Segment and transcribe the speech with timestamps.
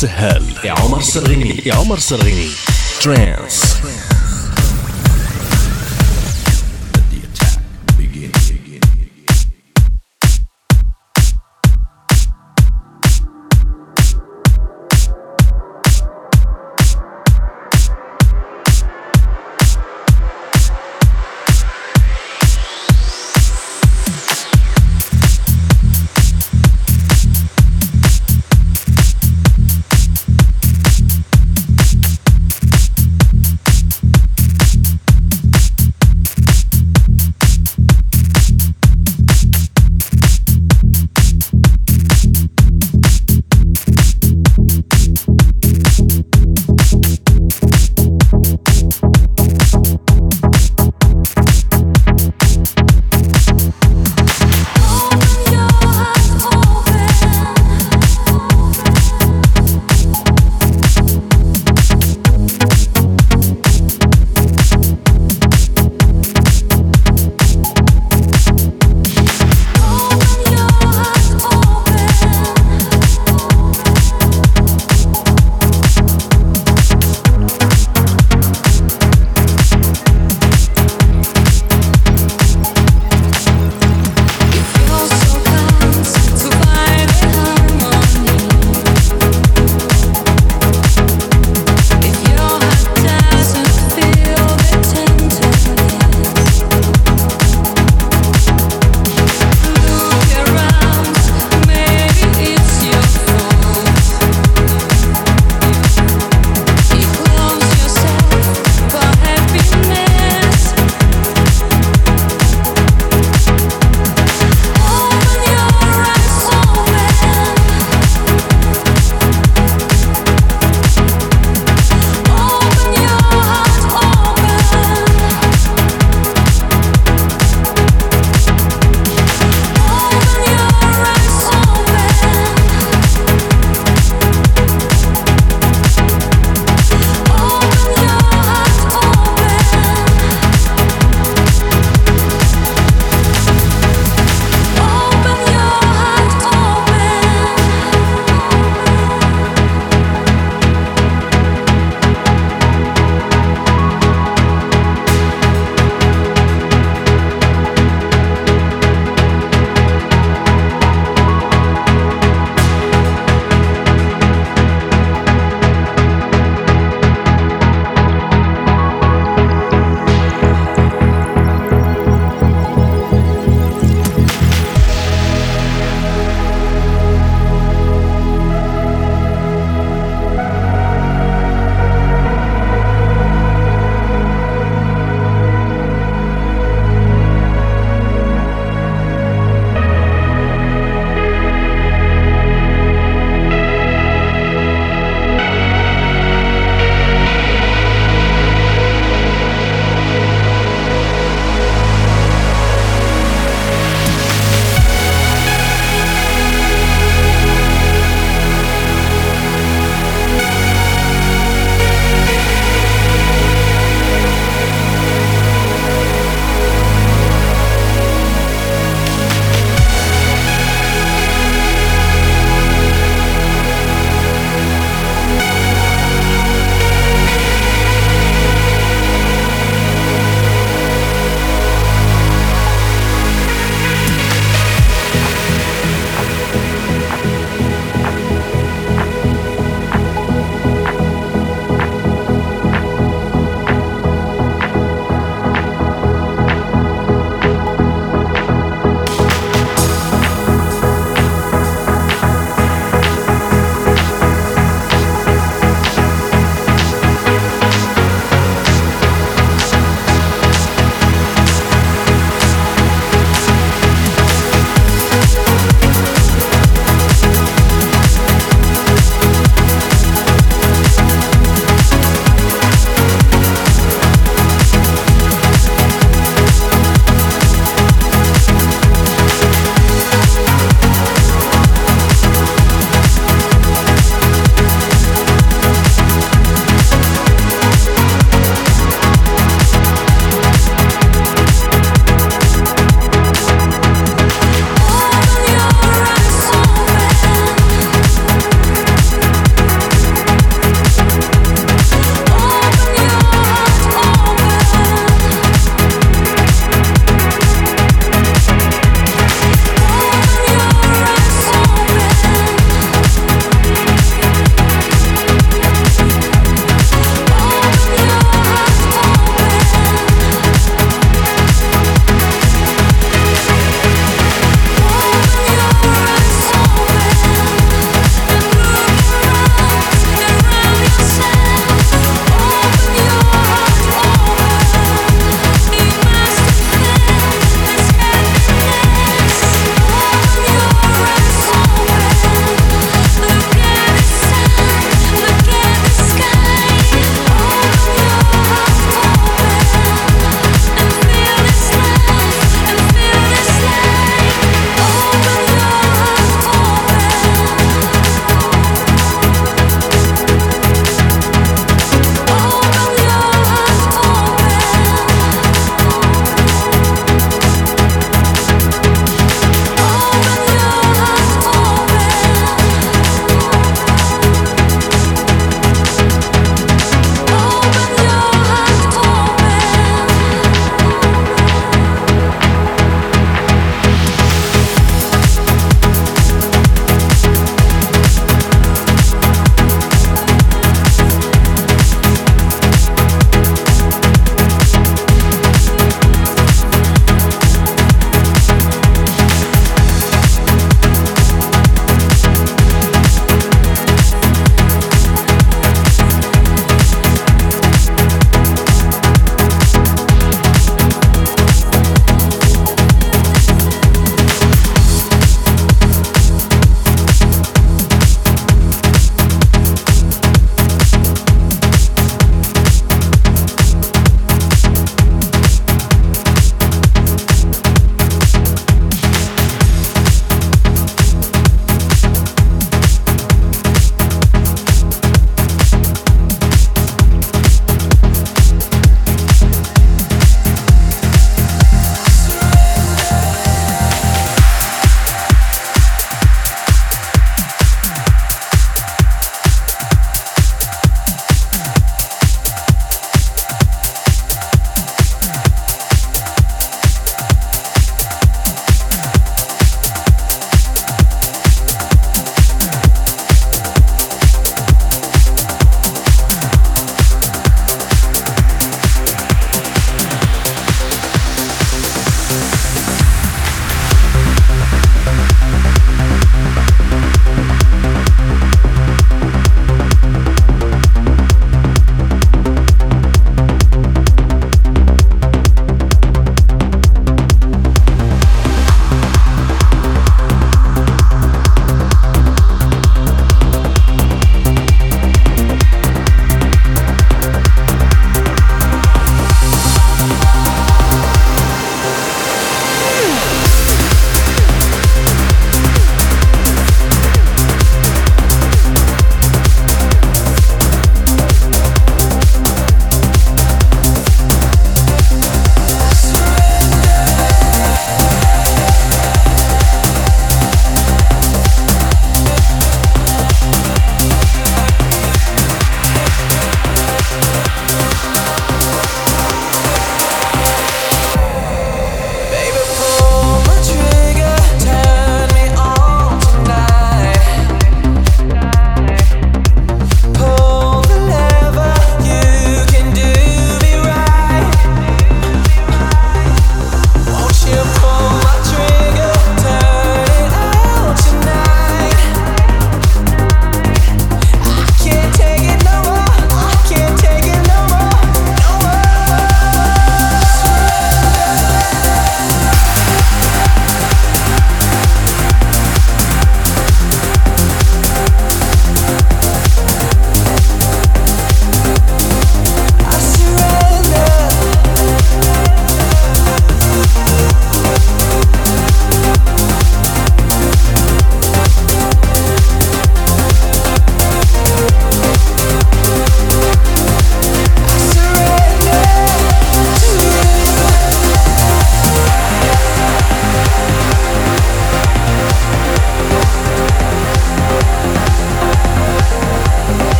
[0.00, 1.98] Avec Anas Sehal et Omar Sarghini et Omar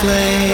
[0.00, 0.49] flame.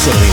[0.00, 0.27] Absolutely.